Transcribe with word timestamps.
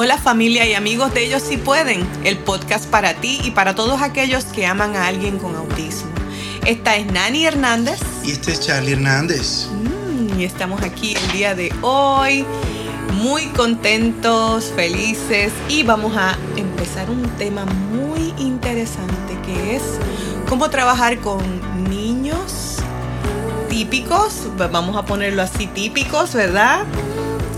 Hola 0.00 0.16
familia 0.16 0.64
y 0.64 0.74
amigos 0.74 1.12
de 1.12 1.24
Ellos 1.24 1.42
Si 1.42 1.56
Pueden, 1.56 2.08
el 2.22 2.38
podcast 2.38 2.88
para 2.88 3.14
ti 3.14 3.40
y 3.42 3.50
para 3.50 3.74
todos 3.74 4.00
aquellos 4.00 4.44
que 4.44 4.64
aman 4.64 4.94
a 4.94 5.08
alguien 5.08 5.40
con 5.40 5.56
autismo. 5.56 6.12
Esta 6.64 6.94
es 6.94 7.10
Nani 7.10 7.46
Hernández. 7.46 7.98
Y 8.22 8.30
este 8.30 8.52
es 8.52 8.60
Charlie 8.60 8.92
Hernández. 8.92 9.66
Mm, 9.66 10.38
y 10.38 10.44
estamos 10.44 10.82
aquí 10.82 11.16
el 11.16 11.32
día 11.32 11.56
de 11.56 11.74
hoy, 11.82 12.46
muy 13.14 13.46
contentos, 13.46 14.72
felices 14.76 15.52
y 15.68 15.82
vamos 15.82 16.16
a 16.16 16.38
empezar 16.56 17.10
un 17.10 17.28
tema 17.30 17.64
muy 17.64 18.32
interesante 18.38 19.36
que 19.44 19.74
es 19.74 19.82
cómo 20.48 20.70
trabajar 20.70 21.18
con 21.18 21.40
niños 21.90 22.76
típicos, 23.68 24.42
vamos 24.56 24.96
a 24.96 25.04
ponerlo 25.04 25.42
así, 25.42 25.66
típicos, 25.66 26.34
¿verdad? 26.34 26.84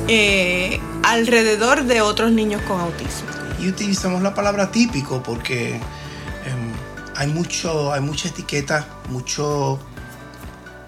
Eh, 0.09 0.81
alrededor 1.03 1.85
de 1.85 2.01
otros 2.01 2.33
niños 2.33 2.63
con 2.63 2.81
autismo. 2.81 3.29
Y 3.61 3.69
utilizamos 3.69 4.23
la 4.23 4.35
palabra 4.35 4.71
típico 4.71 5.23
porque 5.23 5.75
em, 5.75 6.73
hay, 7.17 7.29
mucho, 7.29 7.93
hay 7.93 8.01
mucha 8.01 8.29
etiqueta, 8.29 8.87
mucho 9.09 9.79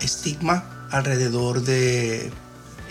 estigma 0.01 0.87
alrededor 0.91 1.63
de 1.63 2.31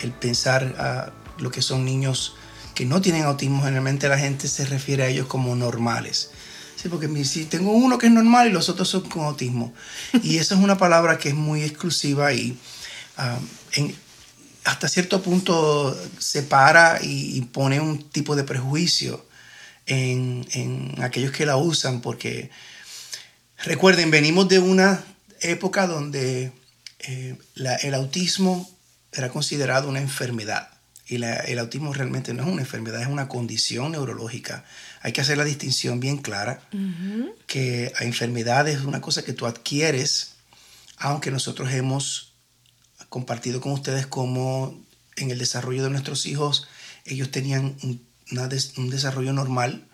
el 0.02 0.12
pensar 0.12 0.76
a 0.80 1.12
lo 1.40 1.52
que 1.52 1.62
son 1.62 1.86
niños 1.86 2.36
que 2.74 2.86
no 2.86 3.02
tienen 3.02 3.24
autismo. 3.24 3.64
Generalmente 3.64 4.08
la 4.08 4.18
gente 4.18 4.48
se 4.48 4.66
refiere 4.66 5.04
a 5.04 5.08
ellos 5.08 5.28
como 5.28 5.56
normales. 5.56 6.32
Sí, 6.76 6.90
porque 6.90 7.08
si 7.26 7.46
tengo 7.46 7.74
uno 7.74 8.00
que 8.00 8.08
es 8.08 8.12
normal 8.12 8.48
y 8.48 8.52
los 8.52 8.70
otros 8.70 8.90
son 8.90 9.02
con 9.02 9.26
autismo. 9.26 9.74
Y 10.24 10.38
esa 10.38 10.56
es 10.56 10.62
una 10.62 10.78
palabra 10.78 11.18
que 11.18 11.30
es 11.30 11.36
muy 11.36 11.64
exclusiva 11.64 12.34
y 12.34 12.58
en, 13.74 13.96
hasta 14.64 14.88
cierto 14.88 15.22
punto 15.22 15.98
separa 16.20 17.00
y, 17.02 17.42
pone 17.42 17.80
un 17.80 18.10
tipo 18.10 18.36
de 18.36 18.44
prejuicio 18.44 19.26
en, 19.86 20.96
aquellos 21.02 21.32
que 21.32 21.46
la 21.46 21.58
usan, 21.58 22.02
porque 22.02 22.52
recuerden, 23.64 24.12
venimos 24.12 24.48
de 24.48 24.60
una 24.60 25.04
época 25.40 25.88
donde 25.88 26.52
eh, 27.00 27.38
el 27.56 27.94
autismo 27.94 28.70
era 29.12 29.30
considerado 29.30 29.90
una 29.90 30.00
enfermedad. 30.00 30.70
Y 31.08 31.16
el 31.16 31.60
autismo 31.60 31.94
realmente 31.94 32.34
no 32.34 32.44
es 32.44 32.50
una 32.50 32.62
enfermedad, 32.62 33.02
es 33.02 33.08
una 33.08 33.28
condición 33.28 33.92
neurológica. 33.92 34.64
Hay 35.02 35.12
que 35.12 35.20
hacer 35.20 35.38
la 35.38 35.44
distinción 35.44 36.00
bien 36.00 36.20
clara, 36.20 36.62
que 37.48 37.92
la 38.00 38.06
enfermedad 38.06 38.70
es 38.70 38.82
una 38.86 39.02
cosa 39.02 39.22
que 39.22 39.34
tú 39.34 39.46
adquieres, 39.46 40.36
aunque 40.96 41.30
nosotros 41.30 41.74
hemos 41.74 42.31
compartido 43.12 43.60
con 43.60 43.74
ustedes 43.74 44.08
cómo 44.08 44.74
en 45.18 45.32
el 45.32 45.38
desarrollo 45.38 45.84
de 45.84 45.90
nuestros 45.90 46.26
hijos 46.26 46.70
ellos 47.04 47.30
tenían 47.30 47.76
un, 47.84 48.90
desarrollo 48.90 49.34
normal 49.34 49.86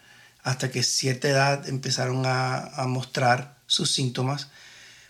hasta 0.43 0.69
que 0.69 0.83
cierta 0.83 1.27
edad 1.27 1.67
empezaron 1.67 2.25
a, 2.27 2.85
mostrar 2.85 3.57
sus 3.65 3.91
síntomas, 3.91 4.49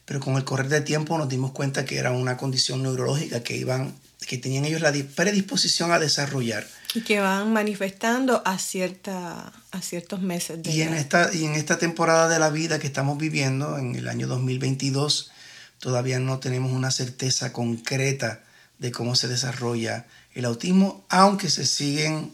pero 0.06 0.22
con 0.22 0.38
el 0.38 0.46
correr 0.46 0.70
del 0.70 0.86
tiempo 0.86 1.18
nos 1.18 1.28
dimos 1.28 1.52
cuenta 1.52 1.84
que 1.84 1.98
era 1.98 2.12
una 2.12 2.38
condición 2.38 2.82
neurológica 2.82 3.44
que 3.44 3.58
iban 3.58 3.94
que 4.26 4.38
tenían 4.38 4.64
ellos 4.64 4.82
la 4.82 4.94
predisposición 5.16 5.92
a 5.92 6.00
desarrollar. 6.00 6.66
Y 6.96 7.02
que 7.02 7.20
van 7.20 7.52
manifestando 7.52 8.42
a, 8.46 8.58
cierta, 8.58 9.52
a 9.72 9.82
ciertos 9.82 10.22
meses 10.22 10.64
de 10.64 10.72
y 10.72 10.82
En 10.82 10.94
esta, 10.94 11.30
y 11.34 11.44
en 11.44 11.56
esta 11.56 11.78
temporada 11.78 12.30
de 12.30 12.40
la 12.40 12.50
vida 12.50 12.80
que 12.80 12.88
estamos 12.88 13.18
viviendo, 13.18 13.78
en 13.78 13.96
el 13.96 14.08
año 14.08 14.28
2022, 14.28 15.32
todavía 15.80 16.20
no 16.20 16.40
tenemos 16.40 16.72
una 16.72 16.92
certeza 16.92 17.54
concreta 17.54 18.44
de 18.80 18.92
cómo 18.92 19.16
se 19.16 19.28
desarrolla 19.28 20.06
el 20.34 20.46
autismo, 20.46 21.06
aunque 21.10 21.50
se 21.50 21.66
siguen, 21.66 22.32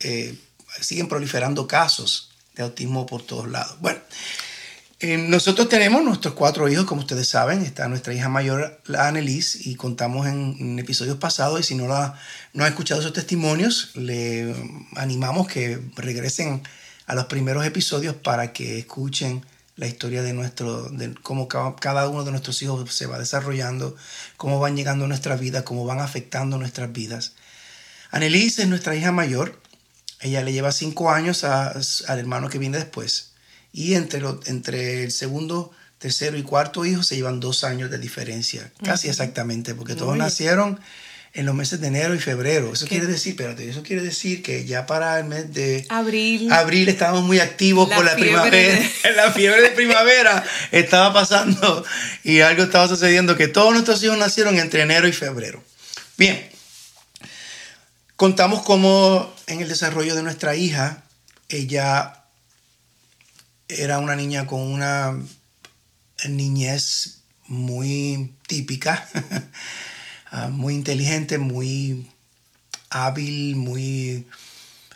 eh, 0.00 0.38
siguen 0.80 1.08
proliferando 1.08 1.66
casos 1.66 2.30
de 2.54 2.62
autismo 2.62 3.06
por 3.06 3.22
todos 3.22 3.48
lados. 3.48 3.78
Bueno, 3.80 4.00
eh, 5.00 5.18
nosotros 5.18 5.68
tenemos 5.68 6.02
nuestros 6.04 6.34
cuatro 6.34 6.68
hijos, 6.68 6.84
como 6.84 7.00
ustedes 7.00 7.28
saben, 7.28 7.62
está 7.62 7.88
nuestra 7.88 8.14
hija 8.14 8.28
mayor, 8.28 8.80
la 8.86 9.08
Annelise, 9.08 9.58
y 9.68 9.74
contamos 9.74 10.26
en, 10.26 10.78
episodios 10.78 11.18
pasados, 11.18 11.60
y 11.60 11.62
si 11.62 11.74
no, 11.74 11.88
la, 11.88 12.18
no 12.52 12.64
ha 12.64 12.68
escuchado 12.68 13.00
esos 13.00 13.12
testimonios, 13.12 13.90
le 13.96 14.54
animamos 14.96 15.48
que 15.48 15.80
regresen 15.96 16.62
a 17.06 17.14
los 17.14 17.26
primeros 17.26 17.66
episodios 17.66 18.14
para 18.14 18.52
que 18.52 18.78
escuchen 18.78 19.44
la 19.76 19.86
historia 19.86 20.22
de 20.22 20.32
nuestro, 20.32 20.88
de 20.90 21.14
cómo 21.14 21.48
cada 21.48 22.08
uno 22.08 22.24
de 22.24 22.30
nuestros 22.30 22.62
hijos 22.62 22.92
se 22.94 23.06
va 23.06 23.18
desarrollando, 23.18 23.96
cómo 24.36 24.60
van 24.60 24.76
llegando 24.76 25.04
a 25.04 25.08
nuestra 25.08 25.36
vida, 25.36 25.64
cómo 25.64 25.84
van 25.84 26.00
afectando 26.00 26.58
nuestras 26.58 26.92
vidas. 26.92 27.32
Annelise 28.10 28.62
es 28.62 28.68
nuestra 28.68 28.94
hija 28.94 29.10
mayor. 29.10 29.60
Ella 30.20 30.42
le 30.42 30.52
lleva 30.52 30.70
cinco 30.70 31.10
años 31.10 31.44
al 31.44 32.18
hermano 32.18 32.48
que 32.48 32.58
viene 32.58 32.78
después. 32.78 33.32
Y 33.72 33.94
entre, 33.94 34.20
lo, 34.20 34.40
entre 34.46 35.02
el 35.02 35.10
segundo, 35.10 35.72
tercero 35.98 36.38
y 36.38 36.44
cuarto 36.44 36.84
hijo 36.84 37.02
se 37.02 37.16
llevan 37.16 37.40
dos 37.40 37.64
años 37.64 37.90
de 37.90 37.98
diferencia, 37.98 38.72
casi 38.84 39.08
exactamente, 39.08 39.74
porque 39.74 39.96
todos 39.96 40.16
nacieron 40.16 40.78
en 41.34 41.46
los 41.46 41.54
meses 41.54 41.80
de 41.80 41.88
enero 41.88 42.14
y 42.14 42.20
febrero. 42.20 42.72
Eso 42.72 42.86
quiere 42.86 43.06
decir, 43.06 43.32
espérate, 43.32 43.68
eso 43.68 43.82
quiere 43.82 44.02
decir 44.02 44.40
que 44.40 44.64
ya 44.64 44.86
para 44.86 45.18
el 45.18 45.24
mes 45.24 45.52
de 45.52 45.84
abril, 45.88 46.50
abril 46.52 46.88
estábamos 46.88 47.24
muy 47.24 47.40
activos 47.40 47.90
con 47.92 48.04
la 48.04 48.14
primavera. 48.14 48.78
la 49.16 49.32
fiebre 49.32 49.60
de 49.62 49.70
primavera 49.70 50.44
estaba 50.70 51.12
pasando 51.12 51.84
y 52.22 52.40
algo 52.40 52.62
estaba 52.62 52.86
sucediendo 52.86 53.36
que 53.36 53.48
todos 53.48 53.72
nuestros 53.72 54.00
hijos 54.04 54.16
nacieron 54.16 54.60
entre 54.60 54.82
enero 54.82 55.08
y 55.08 55.12
febrero. 55.12 55.62
Bien, 56.16 56.48
contamos 58.14 58.62
cómo 58.62 59.34
en 59.48 59.60
el 59.60 59.68
desarrollo 59.68 60.14
de 60.14 60.22
nuestra 60.22 60.54
hija, 60.54 61.02
ella 61.48 62.22
era 63.66 63.98
una 63.98 64.14
niña 64.14 64.46
con 64.46 64.60
una 64.60 65.18
niñez 66.28 67.22
muy 67.48 68.34
típica. 68.46 69.08
Ah, 70.36 70.48
muy 70.48 70.74
inteligente, 70.74 71.38
muy 71.38 72.08
hábil, 72.90 73.54
muy 73.54 74.26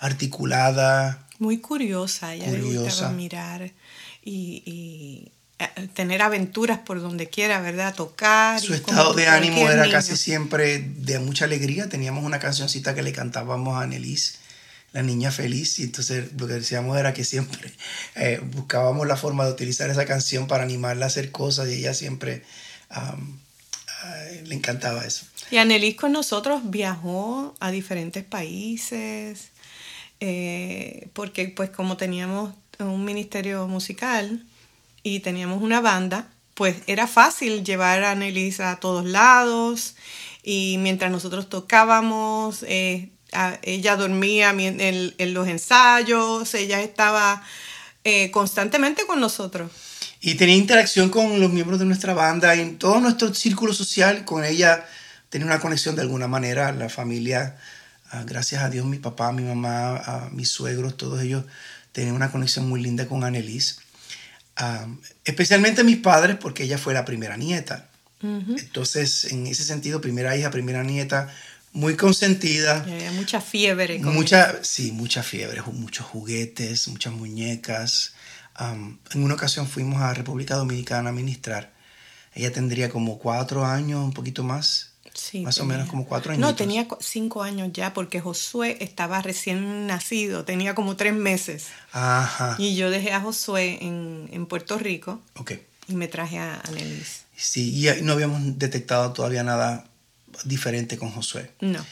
articulada. 0.00 1.28
Muy 1.38 1.58
curiosa, 1.58 2.34
ella 2.34 2.46
curiosa. 2.46 2.72
le 2.72 2.78
gustaba 2.80 3.12
mirar 3.12 3.70
y, 4.24 5.30
eh, 5.60 5.68
tener 5.94 6.22
aventuras 6.22 6.78
por 6.78 7.00
donde 7.00 7.28
quiera, 7.28 7.60
¿verdad? 7.60 7.94
Tocar. 7.94 8.60
Su 8.60 8.74
estado 8.74 9.14
de 9.14 9.28
ánimo 9.28 9.70
era 9.70 9.88
casi 9.88 10.16
siempre 10.16 10.80
de 10.80 11.20
mucha 11.20 11.44
alegría. 11.44 11.88
Teníamos 11.88 12.24
una 12.24 12.40
cancioncita 12.40 12.96
que 12.96 13.04
le 13.04 13.12
cantábamos 13.12 13.76
a 13.76 13.82
Annelise, 13.82 14.38
la 14.92 15.04
niña 15.04 15.30
feliz, 15.30 15.78
y 15.78 15.84
entonces 15.84 16.32
lo 16.36 16.48
que 16.48 16.54
decíamos 16.54 16.98
era 16.98 17.14
que 17.14 17.22
siempre 17.22 17.72
eh, 18.16 18.40
buscábamos 18.42 19.06
la 19.06 19.16
forma 19.16 19.44
de 19.44 19.52
utilizar 19.52 19.88
esa 19.88 20.04
canción 20.04 20.48
para 20.48 20.64
animarla 20.64 21.04
a 21.04 21.06
hacer 21.06 21.30
cosas 21.30 21.68
y 21.68 21.74
ella 21.74 21.94
siempre 21.94 22.42
le 24.44 24.54
encantaba 24.54 25.04
eso. 25.04 25.26
Y 25.50 25.56
Anelis 25.56 25.96
con 25.96 26.12
nosotros 26.12 26.62
viajó 26.64 27.54
a 27.60 27.70
diferentes 27.70 28.24
países, 28.24 29.50
eh, 30.20 31.08
porque 31.12 31.48
pues 31.48 31.70
como 31.70 31.96
teníamos 31.96 32.54
un 32.78 33.04
ministerio 33.04 33.66
musical 33.66 34.44
y 35.02 35.20
teníamos 35.20 35.62
una 35.62 35.80
banda, 35.80 36.28
pues 36.54 36.76
era 36.86 37.06
fácil 37.06 37.64
llevar 37.64 38.04
a 38.04 38.12
Anelis 38.12 38.60
a 38.60 38.76
todos 38.76 39.04
lados 39.04 39.94
y 40.42 40.76
mientras 40.78 41.10
nosotros 41.10 41.48
tocábamos, 41.48 42.64
eh, 42.64 43.10
ella 43.62 43.96
dormía 43.96 44.50
en, 44.50 44.80
en, 44.80 45.34
los 45.34 45.46
ensayos, 45.48 46.54
ella 46.54 46.80
estaba 46.80 47.42
eh, 48.04 48.30
constantemente 48.30 49.06
con 49.06 49.20
nosotros. 49.20 49.70
Y 50.20 50.34
tenía 50.34 50.56
interacción 50.56 51.10
con 51.10 51.40
los 51.40 51.50
miembros 51.52 51.78
de 51.78 51.84
nuestra 51.84 52.12
banda 52.12 52.54
y 52.56 52.60
en 52.60 52.78
todo 52.78 53.00
nuestro 53.00 53.32
círculo 53.34 53.72
social, 53.72 54.24
con 54.24 54.44
ella 54.44 54.84
tenía 55.28 55.46
una 55.46 55.60
conexión 55.60 55.94
de 55.94 56.02
alguna 56.02 56.26
manera. 56.26 56.72
La 56.72 56.88
familia, 56.88 57.56
ah, 58.10 58.24
gracias 58.26 58.62
a 58.62 58.70
Dios, 58.70 58.84
mi 58.84 58.98
papá, 58.98 59.32
mi 59.32 59.42
mamá, 59.42 60.28
mis 60.32 60.48
suegros, 60.48 60.96
todos 60.96 61.22
ellos 61.22 61.44
tenían 61.92 62.14
una 62.14 62.32
conexión 62.32 62.68
muy 62.68 62.80
linda 62.80 63.06
con 63.06 63.22
Annelise. 63.22 63.76
Ah, 64.56 64.88
especialmente 65.24 65.84
mis 65.84 65.98
padres, 65.98 66.36
porque 66.40 66.64
ella 66.64 66.78
fue 66.78 66.94
la 66.94 67.04
primera 67.04 67.36
nieta. 67.36 67.88
Entonces, 68.20 69.26
en 69.26 69.46
ese 69.46 69.62
sentido, 69.62 70.00
primera 70.00 70.36
hija, 70.36 70.50
primera 70.50 70.82
nieta, 70.82 71.32
muy 71.72 71.94
consentida. 71.94 72.82
había 72.82 73.12
mucha 73.12 73.40
fiebre. 73.40 74.00
mucha, 74.00 74.64
sí, 74.64 74.90
mucha 74.90 75.22
fiebre, 75.22 75.62
muchos 75.72 76.04
juguetes, 76.04 76.88
muchas 76.88 77.12
muñecas 77.12 78.14
en 78.58 79.22
una 79.22 79.34
ocasión 79.34 79.66
fuimos 79.66 80.00
a 80.02 80.14
República 80.14 80.56
Dominicana 80.56 81.10
a 81.10 81.12
ministrar. 81.12 81.72
Ella 82.34 82.52
tendría 82.52 82.88
como 82.90 83.18
cuatro 83.18 83.64
años, 83.64 84.04
un 84.04 84.12
poquito 84.12 84.42
más. 84.44 84.92
Sí, 85.14 85.40
más 85.40 85.58
o 85.58 85.64
menos 85.64 85.88
como 85.88 86.06
cuatro 86.06 86.32
años. 86.32 86.40
No, 86.40 86.54
tenía 86.54 86.86
cinco 87.00 87.42
años 87.42 87.70
ya 87.72 87.92
porque 87.92 88.20
Josué 88.20 88.76
estaba 88.80 89.20
recién 89.20 89.88
nacido, 89.88 90.44
tenía 90.44 90.76
como 90.76 90.94
tres 90.94 91.12
meses. 91.12 91.66
Ajá. 91.90 92.54
Y 92.58 92.76
yo 92.76 92.90
dejé 92.90 93.12
a 93.12 93.20
Josué 93.20 93.78
en, 93.80 94.28
en 94.32 94.46
Puerto 94.46 94.78
Rico. 94.78 95.20
Ok. 95.34 95.52
Y 95.88 95.94
me 95.94 96.06
traje 96.06 96.38
a 96.38 96.60
Annelise. 96.60 97.22
Sí, 97.34 97.84
y 97.84 98.02
no 98.02 98.12
habíamos 98.12 98.58
detectado 98.58 99.12
todavía 99.12 99.42
nada 99.42 99.88
diferente 100.44 100.98
con 100.98 101.10
Josué. 101.10 101.50
No. 101.60 101.84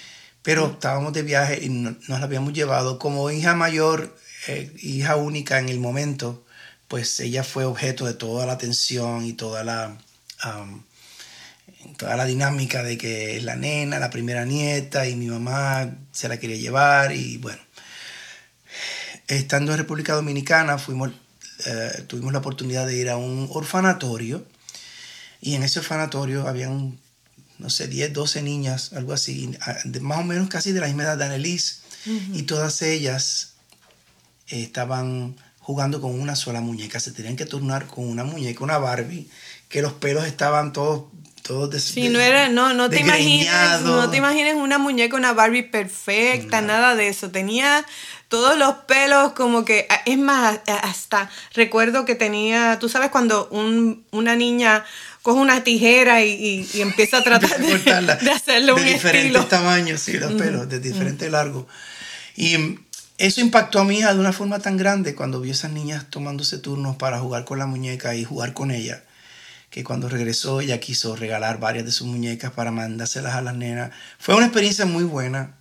pero 0.43 0.67
estábamos 0.67 1.13
de 1.13 1.23
viaje 1.23 1.65
y 1.65 1.69
nos 1.69 2.09
la 2.09 2.23
habíamos 2.23 2.53
llevado. 2.53 3.01
Como 3.01 3.29
hija 3.33 3.57
mayor, 3.57 4.17
eh, 4.47 4.73
hija 4.81 5.17
única 5.17 5.59
en 5.59 5.69
el 5.69 5.81
momento, 5.81 6.46
pues 6.89 7.19
ella 7.21 7.43
fue 7.43 7.65
objeto 7.65 8.07
de 8.07 8.15
toda 8.15 8.47
la 8.47 8.53
atención 8.53 9.25
y 9.25 9.33
toda 9.33 9.65
la, 9.65 9.97
toda 11.97 12.17
la 12.17 12.25
dinámica 12.25 12.83
de 12.83 12.97
que 12.97 13.37
es 13.37 13.45
la 13.45 13.57
nena, 13.57 13.99
la 13.99 14.11
primera 14.11 14.45
nieta 14.45 15.09
y 15.09 15.17
mi 15.17 15.27
mamá 15.27 15.97
se 16.13 16.29
la 16.29 16.39
quería 16.39 16.57
llevar 16.57 17.13
y 17.13 17.39
bueno. 17.39 17.61
Estando 19.29 19.73
en 19.73 19.79
República 19.79 20.15
Dominicana 20.15 20.79
fuimos, 20.79 21.11
eh, 21.65 22.05
tuvimos 22.07 22.33
la 22.33 22.39
oportunidad 22.39 22.87
de 22.87 22.97
ir 22.97 23.11
a 23.11 23.17
un 23.17 23.49
orfanatorio 23.53 24.47
y 25.41 25.55
en 25.55 25.65
ese 25.65 25.81
orfanatorio 25.81 26.47
habían, 26.47 26.99
no 27.59 27.71
sé, 27.71 27.89
10, 27.89 28.13
12 28.13 28.43
niñas, 28.43 28.93
algo 28.93 29.13
así, 29.13 29.57
más 30.01 30.19
o 30.21 30.25
menos 30.25 30.49
casi 30.49 30.71
de 30.71 30.81
la 30.81 30.87
misma 30.87 31.05
edad 31.05 31.19
de 31.19 31.25
Annelise, 31.25 31.81
y 32.33 32.43
todas 32.43 32.83
ellas 32.83 33.55
estaban 34.47 35.37
jugando 35.67 36.01
con 36.01 36.21
una 36.21 36.37
sola 36.37 36.61
muñeca, 36.61 37.01
se 37.01 37.11
tenían 37.11 37.35
que 37.35 37.45
turnar 37.45 37.89
con 37.89 38.09
una 38.09 38.23
muñeca, 38.23 38.63
una 38.63 38.79
Barbie, 38.79 39.29
que 39.69 39.83
los 39.83 39.95
pelos 39.95 40.25
estaban 40.25 40.73
todos 40.73 41.07
todos 41.43 41.71
de, 41.71 41.81
sí, 41.81 42.09
no 42.09 42.21
era, 42.21 42.49
no, 42.49 42.73
no 42.73 42.89
te 42.89 43.01
imagines, 43.01 43.49
no 43.83 44.09
te 44.09 44.17
imagines 44.17 44.55
una 44.55 44.79
muñeca, 44.79 45.17
una 45.17 45.33
Barbie 45.33 45.65
perfecta, 45.65 46.61
nada 46.61 46.95
de 46.95 47.09
eso. 47.09 47.31
Tenía 47.31 47.85
todos 48.29 48.57
los 48.57 48.75
pelos 48.87 49.33
como 49.33 49.65
que, 49.65 49.89
es 50.07 50.19
más, 50.19 50.61
hasta 50.83 51.31
recuerdo 51.53 52.05
que 52.05 52.15
tenía, 52.15 52.79
tú 52.81 52.89
sabes 52.89 53.11
cuando 53.11 53.49
un, 53.51 54.05
una 54.13 54.37
niña 54.37 54.85
coge 55.23 55.41
una 55.41 55.65
tijera 55.65 56.23
y, 56.23 56.69
y, 56.73 56.81
empieza 56.81 57.19
a 57.19 57.23
tratar 57.25 57.59
de, 57.59 57.77
de, 57.77 58.31
hacerle 58.31 58.73
un 58.73 58.85
de 58.85 58.93
diferentes 58.93 59.49
tamaños, 59.49 60.01
sí, 60.01 60.13
los 60.15 60.33
pelos, 60.35 60.69
de 60.69 60.79
diferente 60.79 61.29
largo. 61.29 61.67
Y 62.37 62.79
eso 63.19 63.41
impactó 63.41 63.81
a 63.81 63.85
mi 63.85 63.99
hija 63.99 64.13
de 64.13 64.21
una 64.21 64.33
forma 64.33 64.59
tan 64.59 64.77
grande 64.77 65.15
cuando 65.15 65.41
vio 65.41 65.53
esas 65.53 65.73
niñas 65.73 66.07
tomándose 66.11 66.59
turnos 66.59 66.97
para 66.97 67.19
jugar 67.19 67.45
con 67.45 67.59
la 67.59 67.67
muñeca 67.67 68.15
y 68.15 68.25
jugar 68.25 68.53
con 68.53 68.71
ella, 68.71 69.03
que 69.71 69.85
cuando 69.85 70.09
regresó 70.09 70.61
ella 70.61 70.81
quiso 70.81 71.17
regalar 71.17 71.59
varias 71.59 71.87
de 71.87 71.93
sus 71.93 72.07
muñecas 72.07 72.53
para 72.53 72.71
mandárselas 72.71 73.35
a 73.35 73.43
las 73.43 73.57
nenas. 73.57 73.91
Fue 74.19 74.35
una 74.35 74.47
experiencia 74.47 74.85
muy 74.85 75.05
buena 75.05 75.55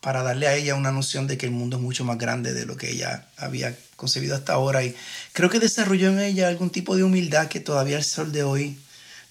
para 0.00 0.22
darle 0.22 0.46
a 0.46 0.54
ella 0.54 0.74
una 0.74 0.92
noción 0.92 1.26
de 1.26 1.38
que 1.38 1.46
el 1.46 1.52
mundo 1.52 1.78
es 1.78 1.82
mucho 1.82 2.04
más 2.04 2.18
grande 2.18 2.52
de 2.52 2.66
lo 2.66 2.76
que 2.76 2.90
ella 2.90 3.26
había 3.36 3.74
concebido 3.96 4.36
hasta 4.36 4.52
ahora 4.52 4.84
y 4.84 4.94
creo 5.32 5.48
que 5.50 5.58
desarrolló 5.58 6.10
en 6.10 6.20
ella 6.20 6.48
algún 6.48 6.70
tipo 6.70 6.96
de 6.96 7.02
humildad 7.02 7.48
que 7.48 7.60
todavía 7.60 7.96
el 7.96 8.04
sol 8.04 8.30
de 8.32 8.42
hoy 8.42 8.78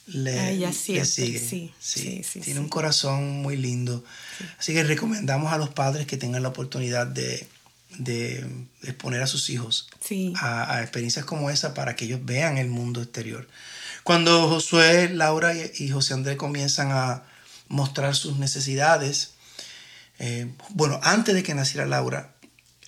le, 0.07 0.71
sigue. 0.73 1.05
Sí, 1.05 1.73
sí, 1.79 2.21
sí, 2.23 2.39
Tiene 2.41 2.59
un 2.59 2.69
corazón 2.69 3.41
muy 3.41 3.57
lindo. 3.57 4.03
Así 4.59 4.73
que 4.73 4.83
recomendamos 4.83 5.51
a 5.51 5.57
los 5.57 5.69
padres 5.69 6.05
que 6.05 6.17
tengan 6.17 6.43
la 6.43 6.49
oportunidad 6.49 7.07
de, 7.07 7.47
de 7.97 8.45
exponer 8.83 9.21
a 9.21 9.27
sus 9.27 9.49
hijos 9.49 9.89
a, 10.35 10.75
a, 10.75 10.81
experiencias 10.81 11.25
como 11.25 11.49
esa 11.49 11.73
para 11.73 11.95
que 11.95 12.05
ellos 12.05 12.19
vean 12.23 12.57
el 12.57 12.69
mundo 12.69 13.01
exterior. 13.01 13.47
Cuando 14.03 14.47
Josué, 14.47 15.09
Laura 15.09 15.53
y 15.55 15.89
José 15.89 16.13
Andrés 16.13 16.37
comienzan 16.37 16.91
a 16.91 17.23
mostrar 17.67 18.15
sus 18.15 18.37
necesidades, 18.37 19.31
eh, 20.19 20.53
bueno, 20.69 20.99
antes 21.03 21.33
de 21.33 21.41
que 21.41 21.55
naciera 21.55 21.87
Laura, 21.87 22.35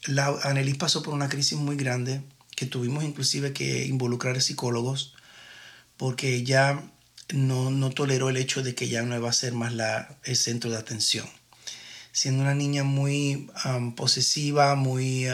la, 0.06 0.28
Annelies 0.44 0.78
pasó 0.78 1.02
por 1.02 1.14
una 1.14 1.30
crisis 1.30 1.58
muy 1.58 1.76
grande 1.76 2.22
que 2.56 2.66
tuvimos 2.66 3.04
inclusive 3.04 3.54
que 3.54 3.86
involucrar 3.86 4.38
a 4.38 4.42
psicólogos 4.42 5.14
porque 5.98 6.36
ella 6.36 6.84
no, 7.34 7.72
no 7.72 7.90
toleró 7.92 8.30
el 8.30 8.38
hecho 8.38 8.64
de 8.64 8.76
que 8.76 8.88
ya 8.88 9.02
no 9.02 9.16
iba 9.16 9.30
a 9.30 9.34
ser 9.34 9.54
más 9.54 9.74
la, 9.74 10.18
el 10.24 10.36
centro 10.36 10.70
de 10.70 10.78
atención. 10.78 11.28
Siendo 12.12 12.42
una 12.42 12.56
niña 12.56 12.84
muy 12.84 13.50
posesiva, 13.96 14.76
muy 14.76 15.28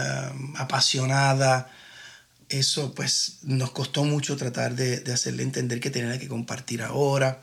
apasionada, 0.58 1.72
eso 2.50 2.94
pues 2.94 3.40
nos 3.44 3.72
costó 3.72 4.04
mucho 4.04 4.36
tratar 4.36 4.76
de, 4.76 5.00
de 5.00 5.14
hacerle 5.14 5.44
entender 5.44 5.80
que 5.80 5.90
tenía 5.90 6.20
que 6.20 6.28
compartir 6.28 6.82
ahora 6.82 7.42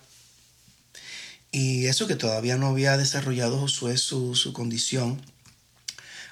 y 1.53 1.87
eso 1.87 2.07
que 2.07 2.15
todavía 2.15 2.57
no 2.57 2.69
había 2.69 2.97
desarrollado 2.97 3.59
Josué 3.59 3.99
su, 3.99 4.37
su 4.37 4.53
condición, 4.53 5.21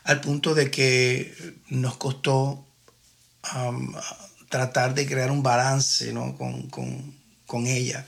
al 0.05 0.21
punto 0.21 0.55
de 0.55 0.71
que 0.71 1.35
nos 1.69 1.97
costó 1.97 2.65
tratar 4.49 4.95
de 4.95 5.07
crear 5.07 5.31
un 5.31 5.43
balance 5.43 6.13
¿no? 6.13 6.37
con, 6.37 6.69
con, 6.69 7.15
con, 7.49 7.67
ella. 7.67 8.07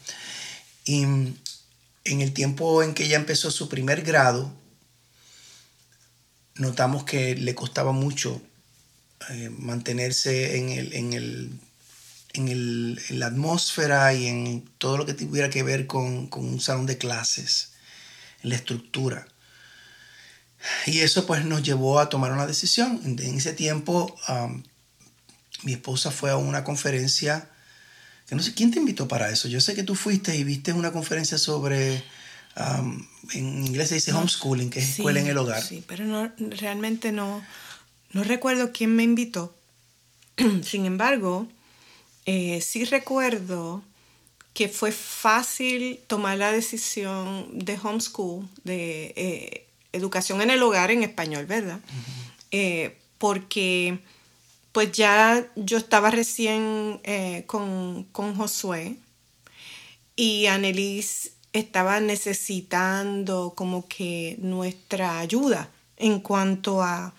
Y 0.84 1.02
en 1.02 1.40
el 2.04 2.32
tiempo 2.32 2.84
en 2.84 2.94
que 2.94 3.06
ella 3.06 3.16
empezó 3.16 3.50
su 3.50 3.68
primer 3.68 4.02
grado, 4.02 4.52
notamos 6.54 7.04
que 7.04 7.34
le 7.34 7.54
costaba 7.54 7.92
mucho 7.92 8.40
eh, 9.30 9.50
mantenerse 9.50 10.58
en 10.58 10.68
el, 10.70 10.92
en 10.92 11.12
el 11.12 11.60
en, 12.32 12.48
el, 12.48 13.00
en, 13.08 13.18
la 13.18 13.26
atmósfera 13.26 14.14
y 14.14 14.26
en 14.28 14.64
todo 14.78 14.96
lo 14.96 15.04
que 15.04 15.14
tuviera 15.14 15.50
que 15.50 15.64
ver 15.64 15.86
con, 15.86 16.28
con, 16.28 16.46
un 16.46 16.60
salón 16.60 16.86
de 16.86 16.96
clases, 16.96 17.72
en 18.42 18.50
la 18.50 18.56
estructura. 18.56 19.26
Y 20.86 21.00
eso 21.00 21.26
pues 21.26 21.44
nos 21.44 21.62
llevó 21.62 21.98
a 21.98 22.08
tomar 22.08 22.32
una 22.32 22.46
decisión. 22.46 23.00
En 23.04 23.36
ese 23.36 23.52
tiempo 23.52 24.16
mi 25.62 25.72
esposa 25.72 26.10
fue 26.10 26.30
a 26.30 26.36
una 26.36 26.64
conferencia, 26.64 27.50
que 28.30 28.36
no 28.36 28.44
sé 28.44 28.54
quién 28.54 28.70
te 28.70 28.78
invitó 28.78 29.08
para 29.08 29.28
eso. 29.28 29.48
Yo 29.48 29.60
sé 29.60 29.74
que 29.74 29.82
tú 29.82 29.96
fuiste 29.96 30.36
y 30.36 30.44
viste 30.44 30.72
una 30.72 30.92
conferencia 30.92 31.36
sobre, 31.36 32.00
um, 32.56 33.04
en 33.32 33.66
inglés 33.66 33.88
se 33.88 33.96
dice 33.96 34.12
homeschooling, 34.12 34.70
que 34.70 34.78
es 34.78 34.90
escuela 34.90 35.18
en 35.18 35.26
el 35.26 35.36
hogar. 35.36 35.60
Sí, 35.60 35.82
pero 35.84 36.04
no, 36.04 36.30
realmente 36.38 37.10
no, 37.10 37.44
no 38.12 38.22
recuerdo 38.22 38.70
quién 38.70 38.94
me 38.94 39.02
invitó. 39.02 39.52
Sin 40.62 40.86
embargo, 40.86 41.48
eh, 42.24 42.60
sí 42.60 42.84
recuerdo 42.84 43.82
que 44.54 44.68
fue 44.68 44.92
fácil 44.92 45.98
tomar 46.06 46.38
la 46.38 46.52
decisión 46.52 47.48
de 47.52 47.80
homeschool, 47.82 48.48
de 48.62 49.12
eh, 49.16 49.66
educación 49.92 50.40
en 50.40 50.50
el 50.50 50.62
hogar 50.62 50.92
en 50.92 51.02
español, 51.02 51.46
¿verdad? 51.46 51.80
Eh, 52.52 52.96
porque 53.18 53.98
pues 54.72 54.92
ya 54.92 55.46
yo 55.56 55.78
estaba 55.78 56.10
recién 56.10 57.00
con, 57.46 58.04
con, 58.12 58.36
Josué 58.36 58.96
y 60.16 60.46
Annelise 60.46 61.32
estaba 61.52 62.00
necesitando 62.00 63.54
como 63.56 63.88
que 63.88 64.36
nuestra 64.40 65.18
ayuda 65.18 65.68
en 65.96 66.20
cuanto 66.20 66.82
a, 66.82 67.14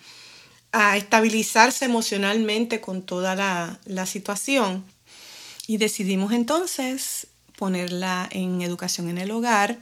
a 0.72 0.96
estabilizarse 0.96 1.84
emocionalmente 1.84 2.80
con 2.80 3.02
toda 3.02 3.34
la, 3.34 3.78
la 3.84 4.06
situación. 4.06 4.84
Y 5.66 5.76
decidimos 5.76 6.32
entonces 6.32 7.28
ponerla 7.56 8.28
en 8.32 8.62
educación 8.62 9.08
en 9.08 9.18
el 9.18 9.30
hogar. 9.30 9.78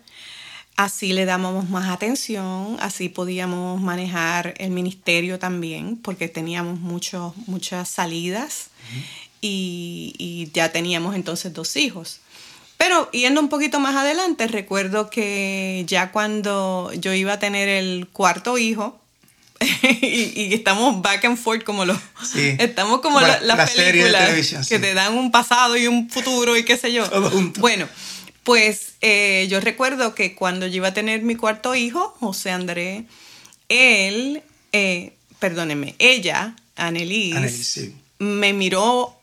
Así 0.80 1.12
le 1.12 1.26
dábamos 1.26 1.68
más 1.68 1.90
atención, 1.90 2.78
así 2.80 3.10
podíamos 3.10 3.82
manejar 3.82 4.54
el 4.56 4.70
ministerio 4.70 5.38
también, 5.38 5.98
porque 5.98 6.26
teníamos 6.26 6.80
muchos 6.80 7.36
muchas 7.46 7.86
salidas 7.86 8.70
y, 9.42 10.14
y 10.16 10.50
ya 10.54 10.72
teníamos 10.72 11.16
entonces 11.16 11.52
dos 11.52 11.76
hijos. 11.76 12.20
Pero 12.78 13.10
yendo 13.10 13.42
un 13.42 13.50
poquito 13.50 13.78
más 13.78 13.94
adelante, 13.94 14.48
recuerdo 14.48 15.10
que 15.10 15.84
ya 15.86 16.12
cuando 16.12 16.90
yo 16.94 17.12
iba 17.12 17.34
a 17.34 17.38
tener 17.38 17.68
el 17.68 18.08
cuarto 18.10 18.56
hijo, 18.56 18.98
y, 19.60 20.54
estamos 20.54 21.02
back 21.02 21.26
and 21.26 21.36
forth 21.36 21.62
como 21.62 21.84
los 21.84 21.98
estamos 22.34 23.02
como 23.02 23.20
las 23.20 23.42
la 23.42 23.66
películas 23.66 24.66
que 24.66 24.78
te 24.78 24.94
dan 24.94 25.12
un 25.18 25.30
pasado 25.30 25.76
y 25.76 25.86
un 25.86 26.08
futuro 26.08 26.56
y 26.56 26.64
qué 26.64 26.78
sé 26.78 26.90
yo. 26.90 27.04
Bueno 27.58 27.86
pues 28.44 28.94
eh, 29.00 29.46
yo 29.50 29.60
recuerdo 29.60 30.14
que 30.14 30.34
cuando 30.34 30.66
yo 30.66 30.76
iba 30.76 30.88
a 30.88 30.94
tener 30.94 31.22
mi 31.22 31.36
cuarto 31.36 31.74
hijo 31.74 32.16
José 32.20 32.50
André 32.50 33.04
él 33.68 34.42
eh, 34.72 35.12
perdónenme 35.38 35.94
ella 35.98 36.56
Annelise, 36.76 37.92
me 38.18 38.52
miró 38.52 39.16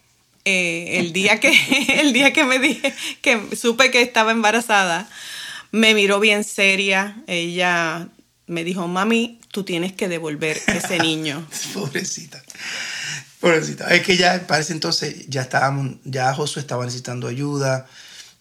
eh, 0.46 1.00
el 1.00 1.14
día 1.14 1.40
que 1.40 1.52
el 2.00 2.14
día 2.14 2.34
que 2.34 2.44
me 2.44 2.60
dije 2.60 2.94
que 3.22 3.56
supe 3.56 3.92
que 3.92 4.02
estaba 4.02 4.32
embarazada 4.32 5.10
me 5.72 5.94
miró 5.94 6.20
bien 6.20 6.44
seria 6.44 7.18
ella 7.28 8.08
me 8.46 8.64
dijo 8.64 8.88
mami 8.88 9.40
tú 9.58 9.64
tienes 9.64 9.94
que 9.94 10.08
devolver 10.08 10.62
ese 10.68 11.00
niño. 11.10 11.44
Pobrecita. 11.74 12.44
Pobrecita. 13.40 13.88
Es 13.88 14.04
que 14.04 14.18
ya 14.18 14.46
parece 14.48 14.74
entonces 14.74 15.28
ya 15.28 15.42
estábamos, 15.42 15.96
ya 16.04 16.32
Josué 16.34 16.62
estaba 16.62 16.86
necesitando 16.86 17.28
ayuda. 17.28 17.88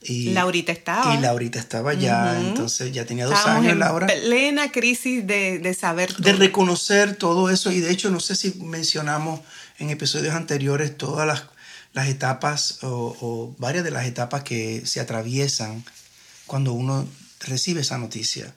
Y, 0.03 0.31
Laurita 0.31 0.73
estaba. 0.73 1.15
Y 1.15 1.21
Laurita 1.21 1.59
estaba 1.59 1.95
ya, 1.95 2.39
entonces 2.41 2.93
ya 2.93 3.05
tenía 3.05 3.27
dos 3.27 3.45
años 3.47 3.73
en 3.73 3.79
Laura. 3.79 4.07
Plena 4.07 4.71
crisis 4.71 5.27
de, 5.27 5.59
de 5.59 5.75
saber 5.75 6.15
De 6.17 6.33
reconocer 6.33 7.17
todo 7.17 7.51
eso. 7.51 7.73
Y 7.73 7.81
de 7.81 7.91
hecho, 7.91 8.11
no 8.11 8.21
sé 8.21 8.37
si 8.37 8.55
mencionamos 8.61 9.41
en 9.79 9.91
episodios 9.91 10.35
anteriores 10.35 10.97
todas 10.97 11.27
las, 11.27 11.45
las 11.93 12.09
etapas 12.09 12.85
o, 12.85 13.17
o, 13.21 13.55
varias 13.59 13.85
de 13.85 13.91
las 13.91 14.07
etapas 14.07 14.43
que 14.43 14.85
se 14.87 15.01
atraviesan 15.01 15.85
cuando 16.47 16.73
uno 16.73 17.07
recibe 17.41 17.81
esa 17.81 17.99
noticia. 17.99 18.55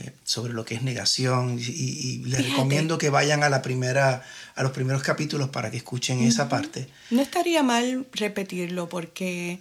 Eh, 0.00 0.12
sobre 0.22 0.52
lo 0.52 0.64
que 0.64 0.76
es 0.76 0.82
negación 0.82 1.58
y, 1.58 2.18
les 2.24 2.48
recomiendo 2.48 2.98
que 2.98 3.10
vayan 3.10 3.42
a 3.42 3.48
la 3.48 3.62
primera 3.62 4.24
a 4.54 4.62
los 4.62 4.70
primeros 4.70 5.02
capítulos 5.02 5.48
para 5.48 5.72
que 5.72 5.76
escuchen 5.76 6.20
esa 6.20 6.48
parte. 6.48 6.88
No 7.10 7.20
estaría 7.20 7.64
mal 7.64 8.06
repetirlo 8.12 8.88
porque 8.88 9.58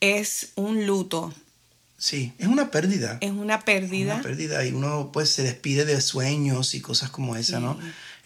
es 0.00 0.50
un 0.54 0.86
luto. 0.86 1.34
Sí, 1.98 2.32
es 2.38 2.46
una 2.46 2.70
pérdida. 2.70 3.18
Es 3.20 3.32
una 3.32 3.60
pérdida. 3.64 4.14
Una 4.14 4.22
pérdida 4.22 4.64
y 4.64 4.70
uno 4.70 5.10
pues 5.12 5.30
se 5.30 5.42
despide 5.42 5.84
de 5.84 6.00
sueños 6.00 6.76
y 6.76 6.80
cosas 6.80 7.10
como 7.10 7.34
esa, 7.34 7.58
¿no? 7.58 7.76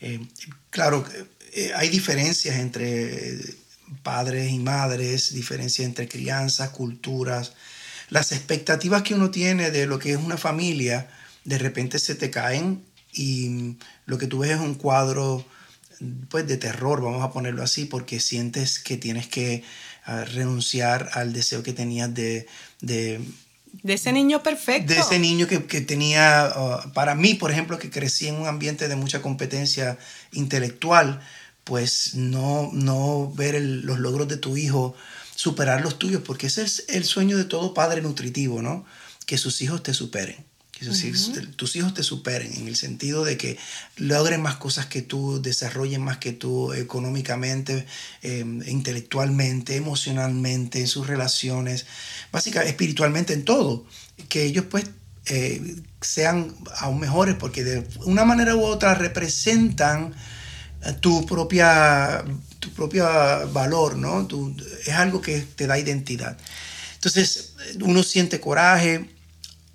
Eh, 0.03 0.21
claro, 0.69 1.07
eh, 1.55 1.73
hay 1.75 1.89
diferencias 1.89 2.57
entre 2.57 3.39
padres 4.03 4.53
y 4.53 4.59
madres, 4.59 5.33
diferencias 5.33 5.87
entre 5.87 6.07
crianzas, 6.07 6.69
culturas. 6.69 7.55
Las 8.11 8.33
expectativas 8.33 9.03
que 9.03 9.15
uno 9.15 9.31
tiene 9.31 9.71
de 9.71 9.87
lo 9.87 9.99
que 9.99 10.13
es 10.13 10.19
una 10.19 10.37
familia 10.37 11.09
de 11.47 11.59
repente 11.59 11.99
se 11.99 12.15
te 12.15 12.31
caen 12.31 12.85
y 13.13 13.77
lo 14.05 14.19
que 14.19 14.27
tú 14.27 14.41
ves 14.41 14.51
es 14.51 14.61
un 14.61 14.75
cuadro 14.75 15.47
pues 16.29 16.47
de 16.47 16.59
terror, 16.59 17.01
vamos 17.01 17.25
a 17.25 17.33
ponerlo 17.33 17.63
así, 17.63 17.87
porque 17.87 18.21
sientes 18.21 18.79
que 18.79 18.99
tienes 18.99 19.27
que 19.29 19.65
ah, 20.05 20.25
renunciar 20.25 21.09
al 21.15 21.33
deseo 21.33 21.63
que 21.63 21.73
tenías 21.73 22.13
de, 22.13 22.47
de 22.83 23.21
de 23.83 23.95
ese 23.95 24.13
niño 24.13 24.43
perfecto. 24.43 24.93
De 24.93 25.01
ese 25.01 25.19
niño 25.19 25.47
que, 25.47 25.59
tenía, 25.81 26.47
ah, 26.47 26.91
para 26.95 27.15
mí, 27.15 27.35
por 27.35 27.51
ejemplo, 27.51 27.79
que 27.79 27.91
crecí 27.91 28.27
en 28.29 28.37
un 28.37 28.47
ambiente 28.47 28.89
de 28.89 28.97
mucha 28.97 29.23
competencia 29.23 29.99
intelectual, 30.33 31.21
pues 31.65 32.15
no, 32.15 32.71
no 32.73 33.33
ver 33.35 33.61
los 33.61 33.99
logros 33.99 34.29
de 34.29 34.37
tu 34.37 34.57
hijo, 34.57 34.95
superar 35.35 35.83
los 35.83 35.99
tuyos, 35.99 36.23
porque 36.25 36.47
ese 36.47 36.63
es 36.63 36.85
el 36.89 37.05
sueño 37.05 37.37
de 37.37 37.45
todo 37.45 37.75
padre 37.75 38.03
nutritivo, 38.03 38.63
¿no? 38.63 38.85
Que 39.27 39.39
sus 39.39 39.61
hijos 39.63 39.83
te 39.83 39.93
superen. 39.93 40.37
Que 40.79 40.87
tus 41.57 41.75
hijos 41.75 41.95
te 41.95 42.03
superen 42.03 42.53
en 42.55 42.69
el 42.69 42.77
sentido 42.77 43.25
de 43.25 43.39
que 43.39 43.57
logren 43.97 44.43
más 44.43 44.57
cosas 44.57 44.85
que 44.85 45.01
tú, 45.01 45.41
desarrollen 45.41 46.03
más 46.03 46.19
que 46.19 46.33
tú 46.33 46.75
económicamente, 46.75 47.87
em, 48.21 48.63
intelectualmente, 48.69 49.77
emocionalmente, 49.77 50.81
en 50.81 50.87
sus 50.87 51.07
relaciones, 51.07 51.87
básicamente 52.31 52.71
espiritualmente 52.71 53.33
en 53.33 53.45
todo. 53.45 53.87
Que 54.29 54.45
ellos 54.45 54.67
pues 54.71 54.85
eh, 55.27 55.77
sean 56.03 56.55
aún 56.77 57.01
mejores 57.01 57.37
porque 57.37 57.65
de 57.65 57.89
una 58.05 58.27
manera 58.27 58.55
u 58.55 58.63
otra 58.63 58.95
representan 58.95 60.13
eh, 60.85 60.93
tu 61.01 61.25
propia, 61.25 62.23
tu 62.61 62.71
propia 62.73 63.47
valor, 63.47 63.97
¿no? 63.97 64.29
es 64.87 64.93
algo 64.93 65.23
que 65.23 65.41
te 65.41 65.67
da 65.67 65.79
identidad. 65.79 66.37
Entonces 66.97 67.55
uno 67.81 68.03
siente 68.03 68.41
coraje, 68.41 69.16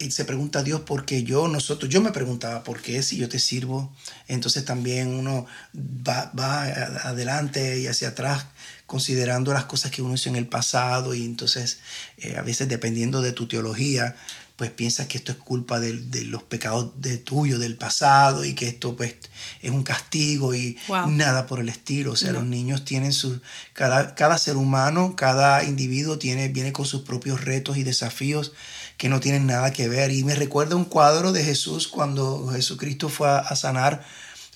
y 0.01 0.11
se 0.11 0.25
pregunta 0.25 0.59
a 0.59 0.63
Dios 0.63 0.81
por 0.81 1.05
qué 1.05 1.23
yo, 1.23 1.47
nosotros, 1.47 1.89
yo 1.89 2.01
me 2.01 2.11
preguntaba 2.11 2.63
por 2.63 2.81
qué 2.81 3.03
si 3.03 3.17
yo 3.17 3.29
te 3.29 3.39
sirvo, 3.39 3.93
entonces 4.27 4.65
también 4.65 5.13
uno 5.13 5.45
va, 5.75 6.31
va, 6.37 6.63
adelante 6.63 7.79
y 7.79 7.87
hacia 7.87 8.09
atrás 8.09 8.45
considerando 8.85 9.53
las 9.53 9.65
cosas 9.65 9.91
que 9.91 10.01
uno 10.01 10.15
hizo 10.15 10.29
en 10.29 10.35
el 10.35 10.47
pasado 10.47 11.13
y 11.13 11.23
entonces 11.23 11.79
eh, 12.17 12.35
a 12.37 12.41
veces 12.41 12.67
dependiendo 12.67 13.21
de 13.21 13.31
tu 13.31 13.47
teología, 13.47 14.15
pues 14.61 14.69
piensas 14.69 15.07
que 15.07 15.17
esto 15.17 15.31
es 15.31 15.39
culpa 15.39 15.79
de, 15.79 15.93
de, 15.93 16.23
los 16.25 16.43
pecados 16.43 16.91
de 16.97 17.17
tuyo, 17.17 17.57
del 17.57 17.77
pasado, 17.77 18.45
y 18.45 18.53
que 18.53 18.67
esto 18.67 18.95
pues 18.95 19.15
es 19.59 19.71
un 19.71 19.81
castigo 19.81 20.53
y 20.53 20.77
nada 21.07 21.47
por 21.47 21.59
el 21.59 21.67
estilo. 21.67 22.11
O 22.11 22.15
sea, 22.15 22.31
los 22.31 22.43
niños 22.43 22.85
tienen 22.85 23.11
sus, 23.11 23.39
cada, 23.73 24.13
cada 24.13 24.37
ser 24.37 24.57
humano, 24.57 25.15
cada 25.15 25.63
individuo 25.63 26.19
tiene, 26.19 26.47
viene 26.49 26.73
con 26.73 26.85
sus 26.85 27.01
propios 27.01 27.43
retos 27.43 27.77
y 27.77 27.83
desafíos 27.83 28.53
que 28.97 29.09
no 29.09 29.19
tienen 29.19 29.47
nada 29.47 29.73
que 29.73 29.89
ver. 29.89 30.11
Y 30.11 30.23
me 30.23 30.35
recuerda 30.35 30.75
un 30.75 30.85
cuadro 30.85 31.31
de 31.31 31.43
Jesús 31.43 31.87
cuando 31.87 32.49
Jesucristo 32.49 33.09
fue 33.09 33.29
a, 33.29 33.55
sanar 33.55 34.05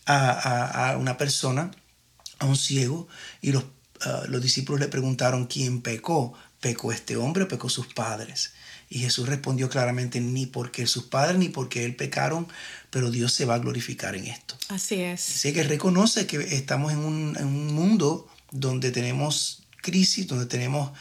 a, 0.05 0.97
una 0.99 1.17
persona, 1.17 1.71
a 2.37 2.45
un 2.45 2.57
ciego, 2.57 3.07
y 3.41 3.53
los, 3.53 3.65
ah, 4.01 4.21
los 4.27 4.43
discípulos 4.43 4.79
le 4.79 4.87
preguntaron 4.87 5.47
quién 5.47 5.81
pecó. 5.81 6.33
¿Pecó 6.61 6.91
este 6.91 7.17
hombre 7.17 7.45
o 7.45 7.47
pecó 7.47 7.69
sus 7.69 7.87
padres? 7.87 8.53
Y 8.89 8.99
Jesús 8.99 9.27
respondió 9.27 9.69
claramente, 9.69 10.21
ni 10.21 10.45
porque 10.45 10.87
sus 10.87 11.05
padres 11.05 11.37
ni 11.37 11.49
porque 11.49 11.85
él 11.85 11.95
pecaron, 11.95 12.47
pero 12.89 13.11
Dios 13.11 13.33
se 13.33 13.45
va 13.45 13.55
a 13.55 13.59
glorificar 13.59 14.15
en 14.15 14.25
esto. 14.25 14.55
Así 14.69 15.01
es. 15.01 15.27
Así 15.29 15.53
que 15.53 15.63
reconoce 15.63 16.27
que 16.27 16.37
estamos 16.55 16.93
en 16.93 16.99
un, 16.99 17.35
en 17.37 17.47
un 17.47 17.73
mundo 17.73 18.27
donde 18.51 18.91
tenemos 18.91 19.63
crisis, 19.81 20.27
donde 20.27 20.45
tenemos 20.45 20.91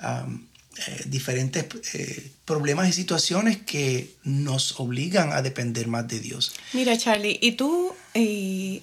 eh, 0.00 1.02
diferentes 1.06 1.66
eh, 1.94 2.32
problemas 2.44 2.88
y 2.88 2.92
situaciones 2.92 3.58
que 3.58 4.16
nos 4.24 4.80
obligan 4.80 5.32
a 5.32 5.40
depender 5.40 5.86
más 5.86 6.08
de 6.08 6.18
Dios. 6.18 6.52
Mira, 6.72 6.98
Charlie, 6.98 7.38
y 7.40 7.52
tú 7.52 7.94
eh, 8.14 8.82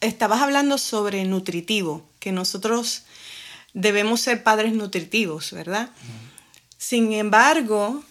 estabas 0.00 0.42
hablando 0.42 0.78
sobre 0.78 1.24
nutritivo, 1.24 2.04
que 2.18 2.32
nosotros 2.32 3.02
debemos 3.72 4.20
ser 4.20 4.42
padres 4.42 4.72
nutritivos, 4.72 5.52
¿verdad? 5.52 5.90
Sin 6.78 7.12
embargo, 7.12 8.04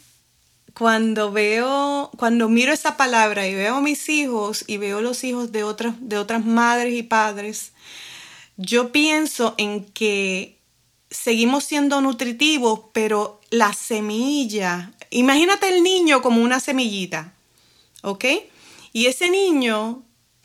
cuando 0.73 1.31
veo, 1.31 2.11
cuando 2.17 2.49
miro 2.49 2.73
esa 2.73 2.97
palabra 2.97 3.47
y 3.47 3.55
veo 3.55 3.77
a 3.77 3.81
mis 3.81 4.09
hijos 4.09 4.65
y 4.67 4.77
veo 4.77 5.01
los 5.01 5.23
hijos 5.23 5.51
de 5.53 5.63
otras, 5.63 5.95
de 6.01 6.17
otras 6.17 6.45
madres 6.45 6.93
y 6.93 7.01
padres, 7.01 7.71
yo 8.57 8.91
pienso 8.91 9.55
en 9.57 9.85
que 9.85 10.59
seguimos 11.09 11.63
siendo 11.63 12.01
nutritivos, 12.01 12.81
pero 12.91 13.39
la 13.49 13.73
semilla, 13.73 14.91
imagínate 15.11 15.69
el 15.69 15.81
niño 15.81 16.21
como 16.21 16.43
una 16.43 16.59
semillita, 16.59 17.33
¿ok? 18.03 18.25
Y 18.91 19.05
ese 19.05 19.29
niño, 19.29 20.03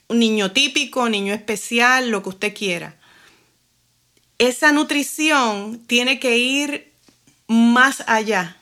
un 0.08 0.18
niño 0.20 0.52
típico, 0.52 1.08
niño 1.08 1.34
especial, 1.34 2.10
lo 2.10 2.22
que 2.22 2.28
usted 2.28 2.54
quiera, 2.54 2.96
esa 4.38 4.70
nutrición 4.72 5.80
tiene 5.86 6.20
que 6.20 6.38
ir 6.38 6.91
más 7.48 8.02
allá 8.06 8.56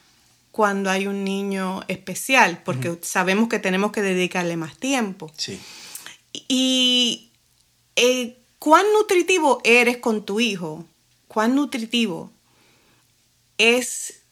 cuando 0.51 0.89
hay 0.89 1.07
un 1.07 1.23
niño 1.23 1.81
especial, 1.87 2.61
porque 2.63 2.99
sabemos 3.01 3.47
que 3.47 3.59
tenemos 3.59 3.91
que 3.91 4.01
dedicarle 4.01 4.57
más 4.57 4.77
tiempo. 4.77 5.31
Sí. 5.37 5.59
Y 6.47 7.31
eh, 7.95 8.37
cuán 8.59 8.85
nutritivo 8.93 9.61
eres 9.63 9.97
con 9.97 10.25
tu 10.25 10.39
hijo 10.39 10.85
cuán 11.31 11.55
nutritivo 11.55 12.29
es 13.57 14.23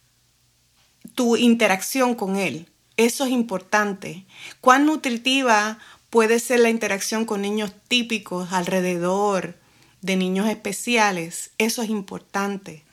tu 1.15 1.37
interacción 1.37 2.13
con 2.13 2.35
él. 2.35 2.67
Eso 2.97 3.23
es 3.23 3.31
importante. 3.31 4.25
Cuán 4.59 4.85
nutritiva 4.85 5.79
puede 6.09 6.39
ser 6.39 6.59
la 6.59 6.69
interacción 6.69 7.23
con 7.23 7.41
niños 7.41 7.71
típicos 7.87 8.51
alrededor 8.51 9.57
de 10.01 10.17
niños 10.17 10.49
especiales. 10.49 11.51
Eso 11.57 11.81
es 11.83 11.89
importante. 11.89 12.83